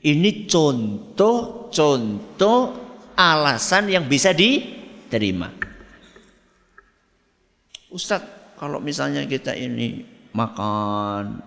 [0.00, 2.58] Ini contoh-contoh
[3.12, 4.64] alasan yang bisa di
[5.12, 5.52] terima.
[7.92, 11.44] Ustadz, kalau misalnya kita ini makan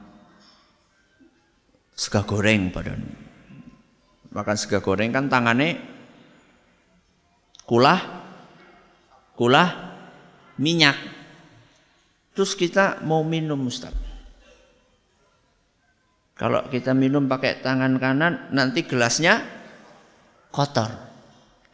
[1.98, 2.94] sega goreng pada
[4.32, 5.80] makan sega goreng kan tangannya
[7.68, 8.00] kulah
[9.38, 9.70] kulah
[10.58, 10.98] minyak.
[12.34, 13.94] Terus kita mau minum Ustaz.
[16.38, 19.42] Kalau kita minum pakai tangan kanan nanti gelasnya
[20.54, 20.90] kotor.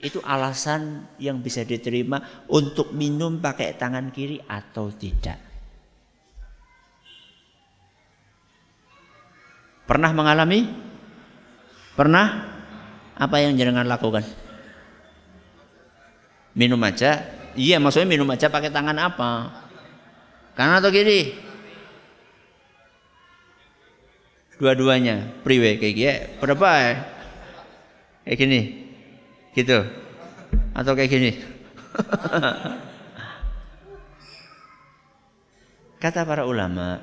[0.04, 5.40] Itu alasan yang bisa diterima untuk minum pakai tangan kiri atau tidak.
[9.84, 10.60] Pernah mengalami?
[11.94, 12.28] Pernah?
[13.14, 14.26] Apa yang jangan lakukan?
[16.58, 17.22] Minum aja.
[17.54, 19.54] Iya, maksudnya minum aja pakai tangan apa?
[20.58, 21.38] Kanan atau kiri?
[24.58, 25.42] Dua-duanya.
[25.46, 26.18] Priwe kayak gini.
[26.42, 26.94] Berapa ya?
[28.26, 28.60] Kayak gini.
[29.54, 29.80] Gitu.
[30.74, 31.32] Atau kayak gini.
[36.04, 37.00] Kata para ulama,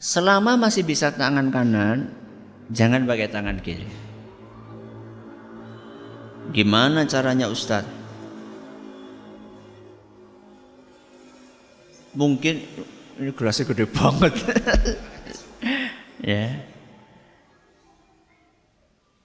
[0.00, 2.16] selama masih bisa tangan kanan,
[2.72, 3.86] jangan pakai tangan kiri.
[6.48, 7.96] Gimana caranya Ustadz?
[12.16, 12.64] Mungkin
[13.20, 14.32] ini gelasnya gede banget.
[16.32, 16.56] ya.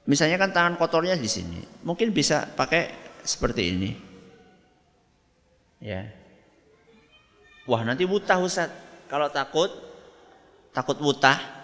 [0.03, 2.91] Misalnya kan tangan kotornya di sini, mungkin bisa pakai
[3.23, 3.91] seperti ini.
[5.79, 6.11] Ya.
[7.63, 8.67] Wah, nanti wutah Ustaz.
[9.07, 9.71] Kalau takut
[10.75, 11.62] takut wutah,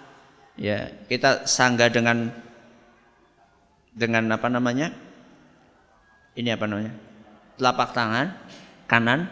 [0.60, 2.30] ya, kita sangga dengan
[3.96, 4.92] dengan apa namanya?
[6.36, 6.94] Ini apa namanya?
[7.56, 8.28] Telapak tangan
[8.86, 9.32] kanan.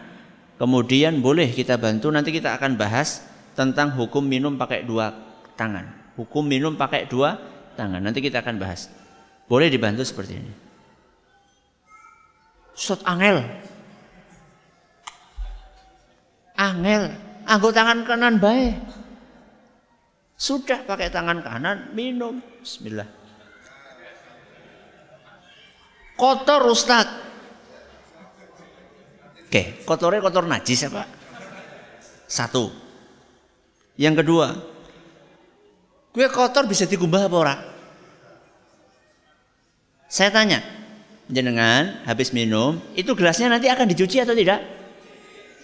[0.58, 3.22] Kemudian boleh kita bantu nanti kita akan bahas
[3.54, 5.14] tentang hukum minum pakai dua
[5.54, 5.86] tangan.
[6.18, 7.38] Hukum minum pakai dua
[7.78, 8.02] tangan.
[8.02, 8.90] Nanti kita akan bahas.
[9.46, 10.52] Boleh dibantu seperti ini.
[12.74, 13.42] Ustaz angel.
[16.58, 17.14] Angel,
[17.46, 18.97] anggo tangan kanan baik.
[20.38, 22.38] Sudah pakai tangan kanan minum.
[22.62, 23.10] Bismillah.
[26.14, 27.10] Kotor Ustaz.
[29.48, 31.08] Oke, kotornya kotor najis ya Pak?
[32.30, 32.70] Satu.
[33.98, 34.46] Yang kedua,
[36.14, 37.60] kue kotor bisa digumbah apa orang?
[40.06, 40.62] Saya tanya,
[41.26, 44.62] jenengan habis minum, itu gelasnya nanti akan dicuci atau tidak?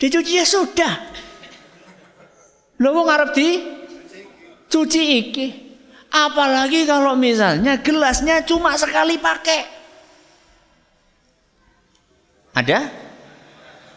[0.02, 0.94] Dicuci ya sudah.
[2.82, 3.73] Lo mau ngarep di
[4.68, 5.48] cuci iki.
[6.14, 9.66] Apalagi kalau misalnya gelasnya cuma sekali pakai.
[12.54, 12.86] Ada?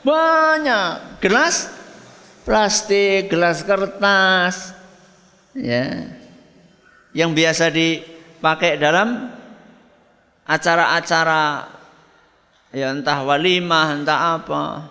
[0.02, 1.22] Banyak.
[1.22, 1.70] Gelas
[2.42, 4.74] plastik, gelas kertas.
[5.54, 6.10] Ya.
[7.14, 9.38] Yang biasa dipakai dalam
[10.48, 11.78] acara-acara
[12.72, 14.88] ya entah walimah entah apa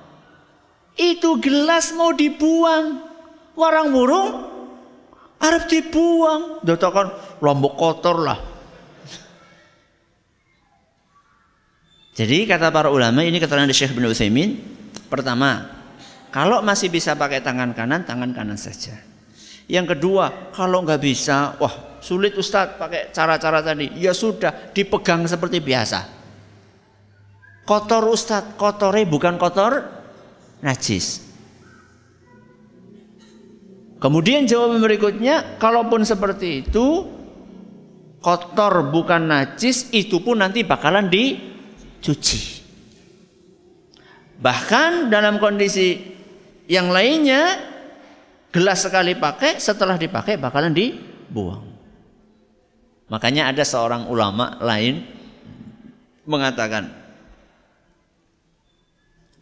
[1.01, 3.01] itu gelas mau dibuang
[3.57, 4.56] warang murung
[5.43, 8.39] Arab dibuang dotokan lombok kotor lah
[12.17, 14.51] jadi kata para ulama ini keterangan dari Syekh bin Utsaimin
[15.13, 15.73] pertama
[16.33, 18.97] kalau masih bisa pakai tangan kanan tangan kanan saja
[19.69, 23.91] yang kedua kalau nggak bisa wah Sulit Ustadz pakai cara-cara tadi.
[23.99, 26.07] Ya sudah, dipegang seperti biasa.
[27.67, 29.83] Kotor Ustadz, kotornya bukan kotor
[30.63, 31.26] najis.
[34.07, 37.11] Kemudian jawaban berikutnya, kalaupun seperti itu,
[38.23, 42.63] kotor bukan najis, itu pun nanti bakalan dicuci.
[44.39, 45.99] Bahkan dalam kondisi
[46.71, 47.59] yang lainnya,
[48.55, 51.67] gelas sekali pakai, setelah dipakai bakalan dibuang.
[53.11, 55.03] Makanya ada seorang ulama lain
[56.31, 56.95] mengatakan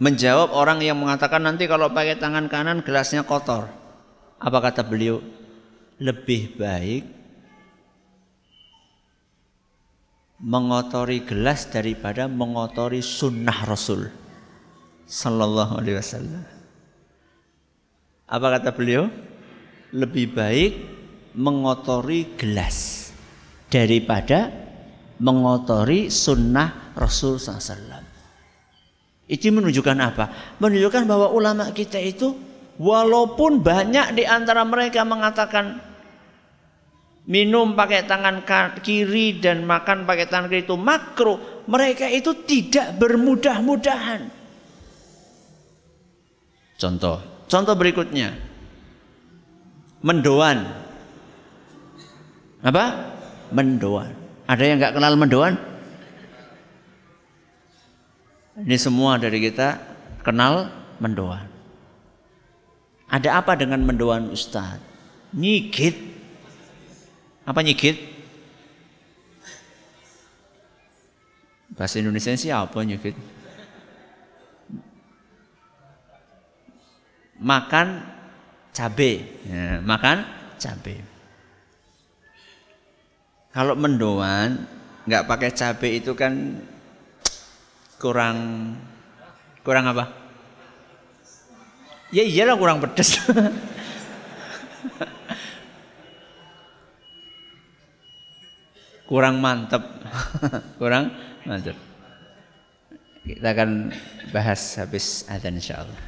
[0.00, 3.84] menjawab orang yang mengatakan nanti kalau pakai tangan kanan gelasnya kotor.
[4.40, 5.23] Apa kata beliau?
[5.99, 7.05] Lebih baik
[10.42, 14.11] mengotori gelas daripada mengotori sunnah Rasul
[15.06, 16.44] Sallallahu Alaihi Wasallam.
[18.29, 19.06] Apa kata beliau?
[19.94, 20.73] Lebih baik
[21.38, 23.11] mengotori gelas
[23.71, 24.50] daripada
[25.19, 28.02] mengotori sunnah Rasul SAW.
[29.25, 30.25] Itu menunjukkan apa?
[30.61, 32.35] Menunjukkan bahwa ulama kita itu
[32.81, 35.79] walaupun banyak di antara mereka mengatakan
[37.25, 38.44] minum pakai tangan
[38.85, 44.29] kiri dan makan pakai tangan kiri itu makro, mereka itu tidak bermudah-mudahan.
[46.75, 48.35] Contoh, contoh berikutnya.
[50.04, 50.85] Mendoan.
[52.60, 53.14] Apa?
[53.54, 54.10] mendoan.
[54.50, 55.54] Ada yang nggak kenal mendoan?
[58.58, 59.79] Ini semua dari kita
[60.27, 61.54] kenal mendoan.
[63.09, 64.81] Ada apa dengan mendoan Ustaz?
[65.35, 65.94] Nyigit.
[67.44, 67.96] Apa nyigit?
[71.75, 73.19] Bahasa Indonesia sih apa nyigit?
[77.44, 77.87] Makan
[78.71, 80.23] cabe, ya, makan
[80.57, 81.02] cabe.
[83.55, 84.67] Kalau mendoan
[85.05, 86.63] nggak pakai cabe itu kan
[88.00, 88.37] kurang
[89.61, 90.23] kurang apa?
[92.15, 93.19] Ya iyalah kurang pedes.
[99.10, 99.83] kurang mantep.
[100.79, 101.10] kurang
[101.42, 101.75] mantep.
[103.27, 103.90] Kita akan
[104.31, 105.98] bahas habis adzan insyaallah.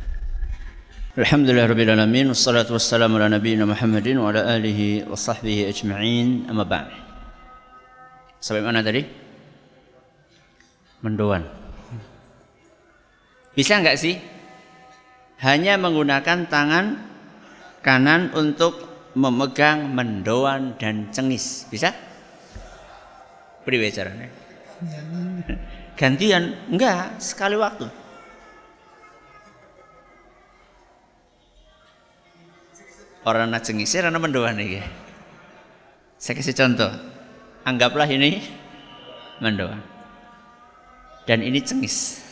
[1.19, 6.63] Alhamdulillah rabbil alamin wassalatu wassalamu ala nabiyyina Muhammadin wa ala alihi wa sahbihi ajma'in amma
[6.63, 6.87] ba'd.
[8.39, 9.03] Sampai mana tadi?
[11.03, 11.43] Mendoan.
[13.59, 14.36] Bisa enggak sih?
[15.37, 16.97] Hanya menggunakan tangan
[17.85, 21.69] kanan untuk memegang mendoan dan cengis.
[21.69, 21.93] Bisa?
[23.65, 24.29] Beri caranya?
[26.01, 26.57] Gantian?
[26.69, 27.89] Enggak, sekali waktu.
[33.27, 34.87] Orang nak cengis, orang mendoan nih.
[36.15, 36.93] Saya kasih contoh.
[37.67, 38.39] Anggaplah ini
[39.43, 39.83] mendoan.
[41.27, 42.26] Dan ini cengis.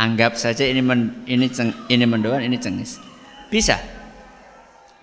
[0.00, 2.96] Anggap saja ini men, ini ceng, ini mendoan, ini cengis.
[3.52, 3.76] Bisa.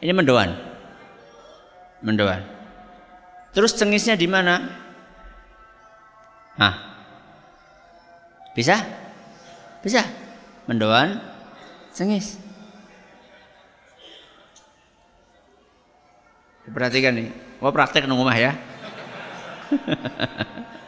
[0.02, 0.58] Ini mendoan.
[2.02, 2.42] Mendoan.
[3.54, 4.74] Terus cengisnya di mana?
[6.58, 6.98] Ah.
[8.58, 8.82] Bisa?
[9.86, 10.02] Bisa.
[10.66, 11.22] Mendoan,
[11.94, 12.42] cengis.
[16.74, 17.30] Perhatikan nih.
[17.62, 18.58] Mau praktek nunggu rumah ya.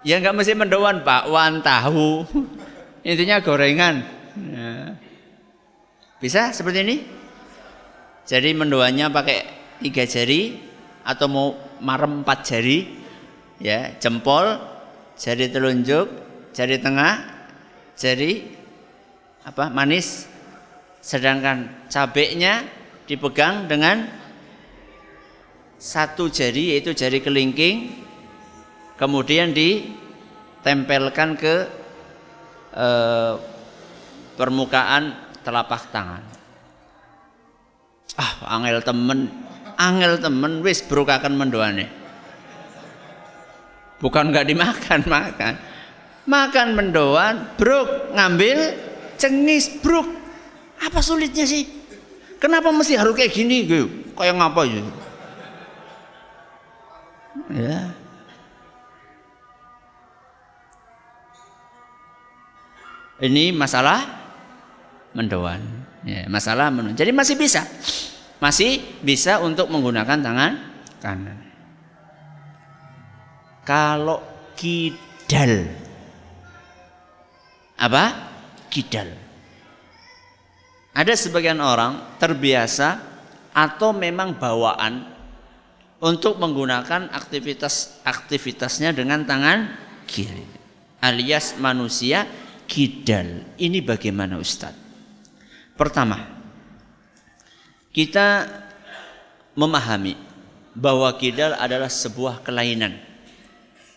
[0.00, 2.24] Ya nggak mesti mendoan bakwan tahu.
[3.04, 4.00] Intinya gorengan.
[4.36, 4.96] Ya.
[6.20, 6.96] Bisa seperti ini?
[8.24, 9.38] Jadi mendoannya pakai
[9.80, 10.56] tiga jari
[11.04, 11.48] atau mau
[11.80, 12.86] marem empat jari,
[13.56, 14.60] ya jempol,
[15.16, 16.06] jari telunjuk,
[16.52, 17.24] jari tengah,
[17.96, 18.44] jari
[19.44, 20.28] apa manis.
[21.00, 22.60] Sedangkan cabenya
[23.08, 24.04] dipegang dengan
[25.80, 27.88] satu jari yaitu jari kelingking
[29.00, 31.54] kemudian ditempelkan ke
[32.76, 33.34] eh,
[34.36, 36.20] permukaan telapak tangan.
[38.20, 39.32] Ah, angel temen,
[39.80, 41.88] angel temen wis berukakan mendoane.
[44.00, 45.54] Bukan nggak dimakan, makan.
[46.28, 48.76] Makan mendoan, bruk ngambil
[49.16, 50.08] cengis bruk.
[50.80, 51.64] Apa sulitnya sih?
[52.40, 53.68] Kenapa mesti harus kayak gini?
[54.16, 54.84] Kayak ngapa ya?
[57.52, 57.99] Ya.
[63.20, 64.00] Ini masalah
[65.12, 65.60] mendoan.
[66.02, 66.96] Ya, masalah mendoan.
[66.96, 67.62] Jadi masih bisa.
[68.40, 70.52] Masih bisa untuk menggunakan tangan
[71.04, 71.38] kanan.
[73.68, 74.24] Kalau
[74.56, 75.68] kidal.
[77.76, 78.04] Apa?
[78.72, 79.12] Kidal.
[80.96, 82.98] Ada sebagian orang terbiasa
[83.52, 85.06] atau memang bawaan
[86.00, 89.76] untuk menggunakan aktivitas aktivitasnya dengan tangan
[90.08, 90.60] kiri
[91.00, 92.24] alias manusia
[92.70, 93.58] kidal.
[93.58, 94.72] Ini bagaimana Ustaz?
[95.74, 96.22] Pertama,
[97.90, 98.46] kita
[99.58, 100.14] memahami
[100.78, 102.94] bahwa kidal adalah sebuah kelainan.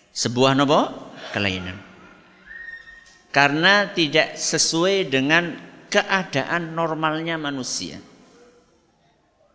[0.10, 0.90] Sebuah nopo?
[1.30, 1.78] Kelainan.
[3.30, 5.54] Karena tidak sesuai dengan
[5.90, 8.02] keadaan normalnya manusia.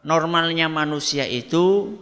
[0.07, 1.95] Normalnya manusia itu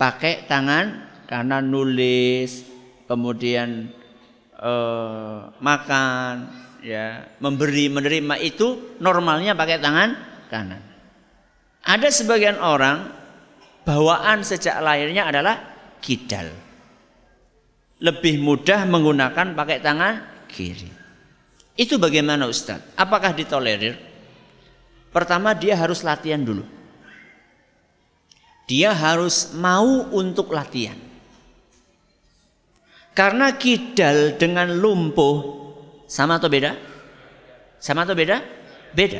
[0.00, 2.64] pakai tangan karena nulis,
[3.04, 3.92] kemudian
[4.58, 6.34] eh, makan,
[6.82, 10.10] ya, memberi, menerima itu normalnya pakai tangan
[10.50, 10.82] kanan.
[11.86, 13.08] Ada sebagian orang
[13.88, 15.56] bawaan sejak lahirnya adalah
[16.04, 16.52] kidal.
[17.98, 20.14] Lebih mudah menggunakan pakai tangan
[20.46, 20.90] kiri.
[21.78, 22.94] Itu bagaimana Ustadz?
[22.98, 23.96] Apakah ditolerir?
[25.08, 26.62] Pertama dia harus latihan dulu.
[28.68, 31.07] Dia harus mau untuk latihan.
[33.18, 35.42] Karena kidal dengan lumpuh
[36.06, 36.70] sama atau beda?
[37.82, 38.38] Sama atau beda?
[38.94, 39.18] Beda.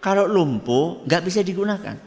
[0.00, 2.00] Kalau lumpuh nggak bisa digunakan.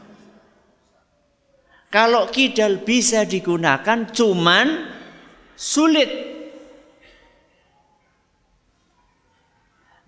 [1.86, 4.90] Kalau kidal bisa digunakan cuman
[5.54, 6.10] sulit.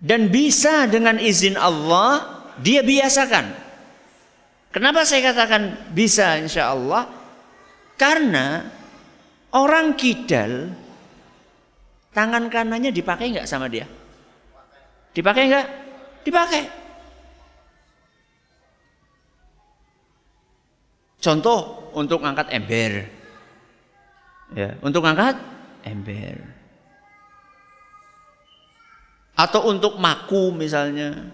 [0.03, 3.47] Dan bisa dengan izin Allah dia biasakan.
[4.75, 7.07] Kenapa saya katakan bisa insya Allah?
[7.95, 8.67] Karena
[9.55, 10.82] orang kidal
[12.13, 13.89] Tangan kanannya dipakai nggak sama dia?
[15.17, 15.67] Dipakai nggak?
[16.23, 16.61] Dipakai.
[21.23, 23.07] Contoh untuk ngangkat ember.
[24.53, 25.39] Ya, untuk ngangkat
[25.87, 26.37] ember.
[29.33, 31.33] Atau untuk maku misalnya.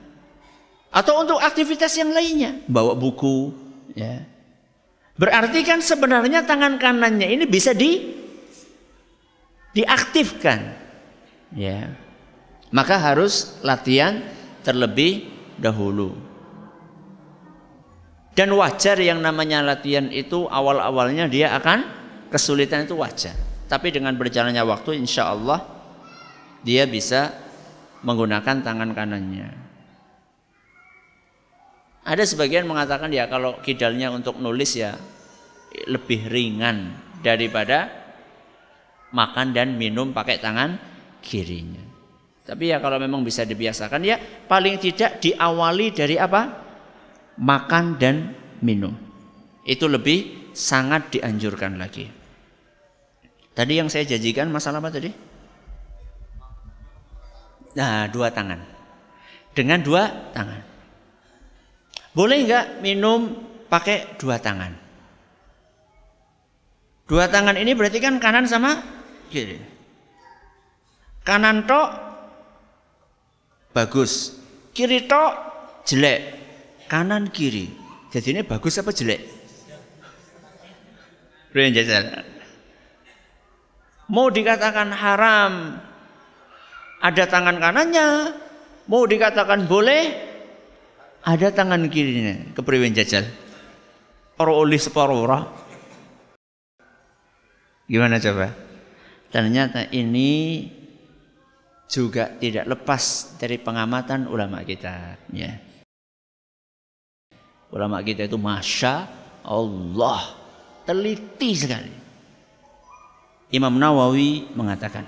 [0.90, 3.54] Atau untuk aktivitas yang lainnya, bawa buku,
[3.94, 4.26] ya.
[5.20, 8.19] Berarti kan sebenarnya tangan kanannya ini bisa di
[9.80, 10.60] diaktifkan.
[11.56, 11.96] Ya.
[12.70, 14.22] Maka harus latihan
[14.62, 16.14] terlebih dahulu.
[18.36, 21.84] Dan wajar yang namanya latihan itu awal-awalnya dia akan
[22.30, 23.36] kesulitan itu wajar.
[23.68, 25.66] Tapi dengan berjalannya waktu insya Allah
[26.64, 27.36] dia bisa
[28.06, 29.50] menggunakan tangan kanannya.
[32.08, 34.96] Ada sebagian mengatakan ya kalau kidalnya untuk nulis ya
[35.86, 37.99] lebih ringan daripada
[39.14, 40.78] makan dan minum pakai tangan
[41.24, 41.82] kirinya.
[42.50, 44.18] Tapi ya kalau memang bisa dibiasakan ya
[44.50, 46.70] paling tidak diawali dari apa?
[47.40, 48.92] makan dan minum.
[49.64, 52.04] Itu lebih sangat dianjurkan lagi.
[53.56, 55.08] Tadi yang saya janjikan masalah apa tadi?
[57.80, 58.60] Nah, dua tangan.
[59.56, 60.04] Dengan dua
[60.36, 60.62] tangan.
[62.12, 63.32] Boleh nggak minum
[63.72, 64.76] pakai dua tangan?
[67.08, 68.99] Dua tangan ini berarti kan kanan sama
[69.30, 69.62] kiri.
[71.24, 71.90] Kanan tok
[73.72, 74.34] bagus,
[74.74, 75.32] kiri tok
[75.86, 76.20] jelek
[76.90, 77.70] kanan kiri.
[78.10, 79.22] Jadi ini bagus apa jelek?
[84.10, 85.78] Mau dikatakan haram,
[86.98, 88.08] ada tangan kanannya.
[88.90, 90.18] Mau dikatakan boleh,
[91.22, 92.58] ada tangan kirinya.
[92.58, 93.30] Kepriwen jajal.
[94.34, 95.46] Para oleh separuh orang.
[97.86, 98.69] Gimana coba?
[99.30, 100.66] Ternyata ini
[101.90, 105.18] juga tidak lepas dari pengamatan ulama kita.
[105.34, 105.58] Ya.
[107.70, 109.06] Ulama kita itu masya
[109.46, 110.34] Allah
[110.86, 111.94] teliti sekali.
[113.50, 115.06] Imam Nawawi mengatakan,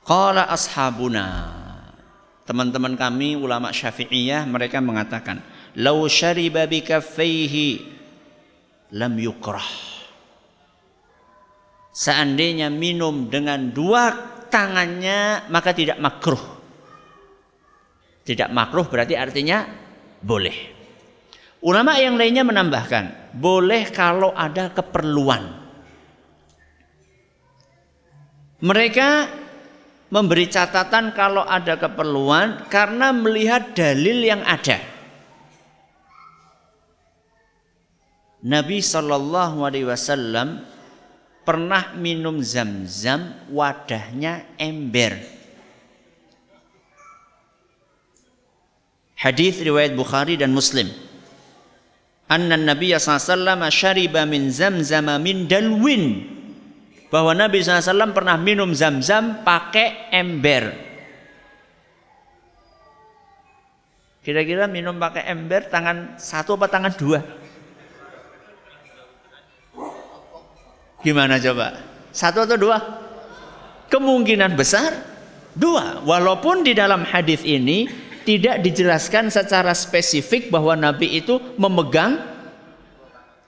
[0.00, 1.60] Qala ashabuna
[2.50, 5.38] Teman-teman kami ulama Syafi'iyah mereka mengatakan,
[5.78, 6.82] "Lau syariba bi
[8.90, 9.89] lam yukrah."
[11.90, 14.14] Seandainya minum dengan dua
[14.46, 16.42] tangannya maka tidak makruh.
[18.22, 19.66] Tidak makruh berarti artinya
[20.22, 20.78] boleh.
[21.60, 25.60] Ulama yang lainnya menambahkan, boleh kalau ada keperluan.
[28.60, 29.08] Mereka
[30.12, 34.80] memberi catatan kalau ada keperluan karena melihat dalil yang ada.
[38.40, 40.64] Nabi Shallallahu Alaihi Wasallam
[41.42, 45.18] pernah minum zam-zam wadahnya ember.
[49.20, 50.88] Hadis riwayat Bukhari dan Muslim
[52.30, 56.22] anna Nabi SAW syariba min zamzam min dalwin
[57.10, 60.70] bahwa Nabi SAW pernah minum zam-zam pakai ember.
[64.22, 67.18] Kira-kira minum pakai ember tangan satu apa tangan dua?
[71.00, 71.80] Gimana coba?
[72.12, 72.78] Satu atau dua?
[73.88, 74.92] Kemungkinan besar
[75.56, 76.04] dua.
[76.04, 77.88] Walaupun di dalam hadis ini
[78.22, 82.20] tidak dijelaskan secara spesifik bahwa Nabi itu memegang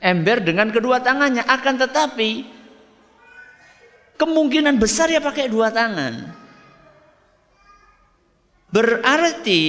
[0.00, 1.44] ember dengan kedua tangannya.
[1.44, 2.48] Akan tetapi
[4.16, 6.40] kemungkinan besar ya pakai dua tangan.
[8.72, 9.62] Berarti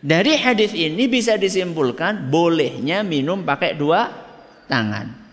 [0.00, 4.08] dari hadis ini bisa disimpulkan bolehnya minum pakai dua
[4.64, 5.27] tangan.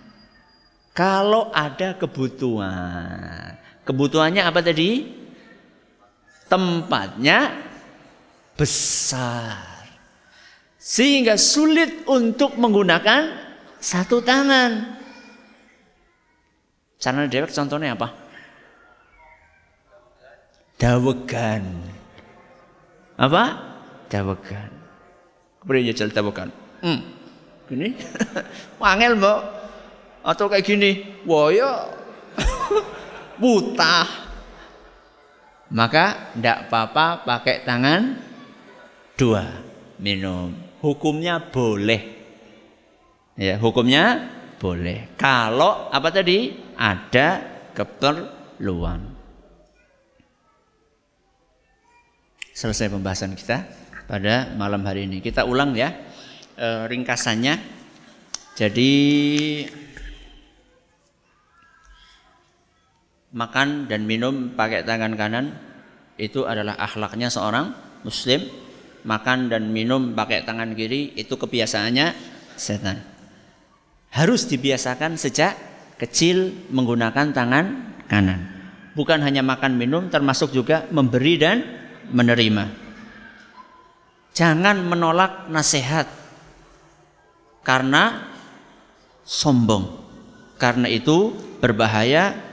[0.95, 3.59] Kalau ada kebutuhan.
[3.83, 5.11] Kebutuhannya apa tadi?
[6.47, 7.51] Tempatnya
[8.55, 9.91] besar.
[10.79, 13.27] Sehingga sulit untuk menggunakan
[13.75, 14.95] satu tangan.
[16.95, 18.15] Cara dewek contohnya apa?
[20.79, 21.63] Dawegan.
[23.19, 23.43] Apa?
[24.07, 24.71] Dawegan.
[25.59, 26.49] Kemudian jajal dawegan.
[26.79, 27.03] Hmm.
[27.67, 27.99] Gini.
[28.81, 29.54] Wangel mbak.
[30.25, 31.21] Atau kayak gini.
[31.29, 31.85] Wah ya.
[33.41, 34.25] Buta.
[35.69, 38.01] Maka tidak apa-apa pakai tangan.
[39.13, 39.45] Dua
[40.01, 40.49] minum.
[40.81, 42.01] Hukumnya boleh.
[43.37, 45.13] Ya hukumnya boleh.
[45.19, 46.65] Kalau apa tadi?
[46.75, 47.27] Ada
[47.75, 49.15] keperluan.
[52.55, 53.67] Selesai pembahasan kita
[54.07, 55.19] pada malam hari ini.
[55.19, 55.91] Kita ulang ya
[56.55, 57.55] e, ringkasannya.
[58.55, 58.91] Jadi
[63.35, 65.51] makan dan minum pakai tangan kanan
[66.15, 67.75] itu adalah akhlaknya seorang
[68.07, 68.41] muslim.
[69.05, 72.17] Makan dan minum pakai tangan kiri itu kebiasaannya
[72.57, 73.05] setan.
[74.09, 75.53] Harus dibiasakan sejak
[76.01, 77.65] kecil menggunakan tangan
[78.09, 78.49] kanan.
[78.97, 81.61] Bukan hanya makan minum termasuk juga memberi dan
[82.09, 82.65] menerima.
[84.33, 86.09] Jangan menolak nasihat
[87.61, 88.25] karena
[89.21, 90.01] sombong.
[90.57, 92.44] Karena itu berbahaya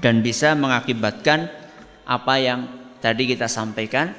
[0.00, 1.48] dan bisa mengakibatkan
[2.08, 2.66] apa yang
[2.98, 4.16] tadi kita sampaikan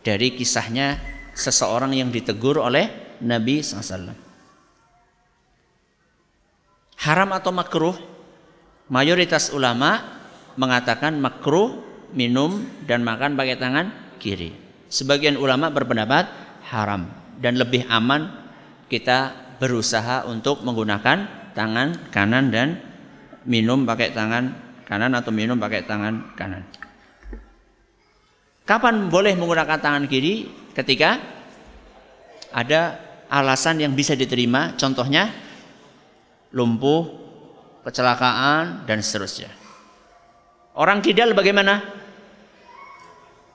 [0.00, 0.96] dari kisahnya
[1.34, 4.14] seseorang yang ditegur oleh Nabi SAW.
[6.98, 7.94] Haram atau makruh?
[8.88, 10.00] Mayoritas ulama
[10.56, 11.78] mengatakan makruh
[12.16, 14.56] minum dan makan pakai tangan kiri.
[14.88, 16.26] Sebagian ulama berpendapat
[16.72, 17.06] haram
[17.36, 18.32] dan lebih aman
[18.88, 22.80] kita berusaha untuk menggunakan tangan kanan dan
[23.44, 26.64] minum pakai tangan kanan atau minum pakai tangan kanan.
[28.64, 30.48] Kapan boleh menggunakan tangan kiri?
[30.72, 31.20] Ketika
[32.52, 32.96] ada
[33.28, 35.28] alasan yang bisa diterima, contohnya
[36.56, 37.04] lumpuh,
[37.84, 39.52] kecelakaan dan seterusnya.
[40.72, 41.84] Orang kidal bagaimana?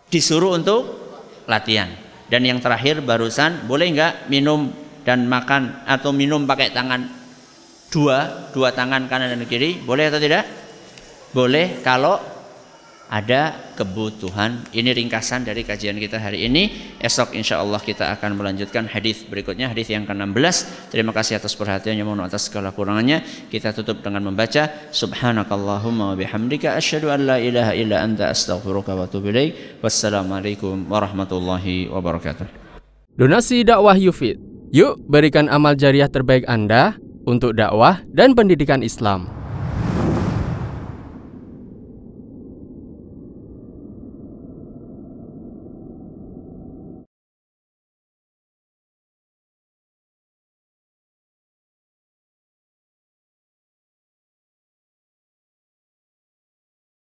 [0.10, 0.82] Disuruh untuk
[1.50, 1.90] latihan.
[2.30, 4.70] Dan yang terakhir barusan boleh nggak minum
[5.06, 7.06] dan makan atau minum pakai tangan
[7.94, 10.63] dua, dua tangan kanan dan kiri, boleh atau tidak?
[11.34, 12.22] Boleh kalau
[13.14, 14.66] ada kebutuhan.
[14.74, 16.94] Ini ringkasan dari kajian kita hari ini.
[16.98, 20.90] Esok insya Allah kita akan melanjutkan hadis berikutnya, hadis yang ke-16.
[20.90, 23.22] Terima kasih atas perhatiannya, mohon atas segala kurangannya.
[23.54, 29.06] Kita tutup dengan membaca Subhanakallahumma wa bihamdika asyhadu an la ilaha illa anta astaghfiruka wa
[29.06, 29.82] atubu ilaik.
[29.86, 32.50] Wassalamualaikum warahmatullahi wabarakatuh.
[33.14, 34.42] Donasi dakwah Yufid.
[34.74, 36.98] Yuk berikan amal jariah terbaik Anda
[37.30, 39.43] untuk dakwah dan pendidikan Islam.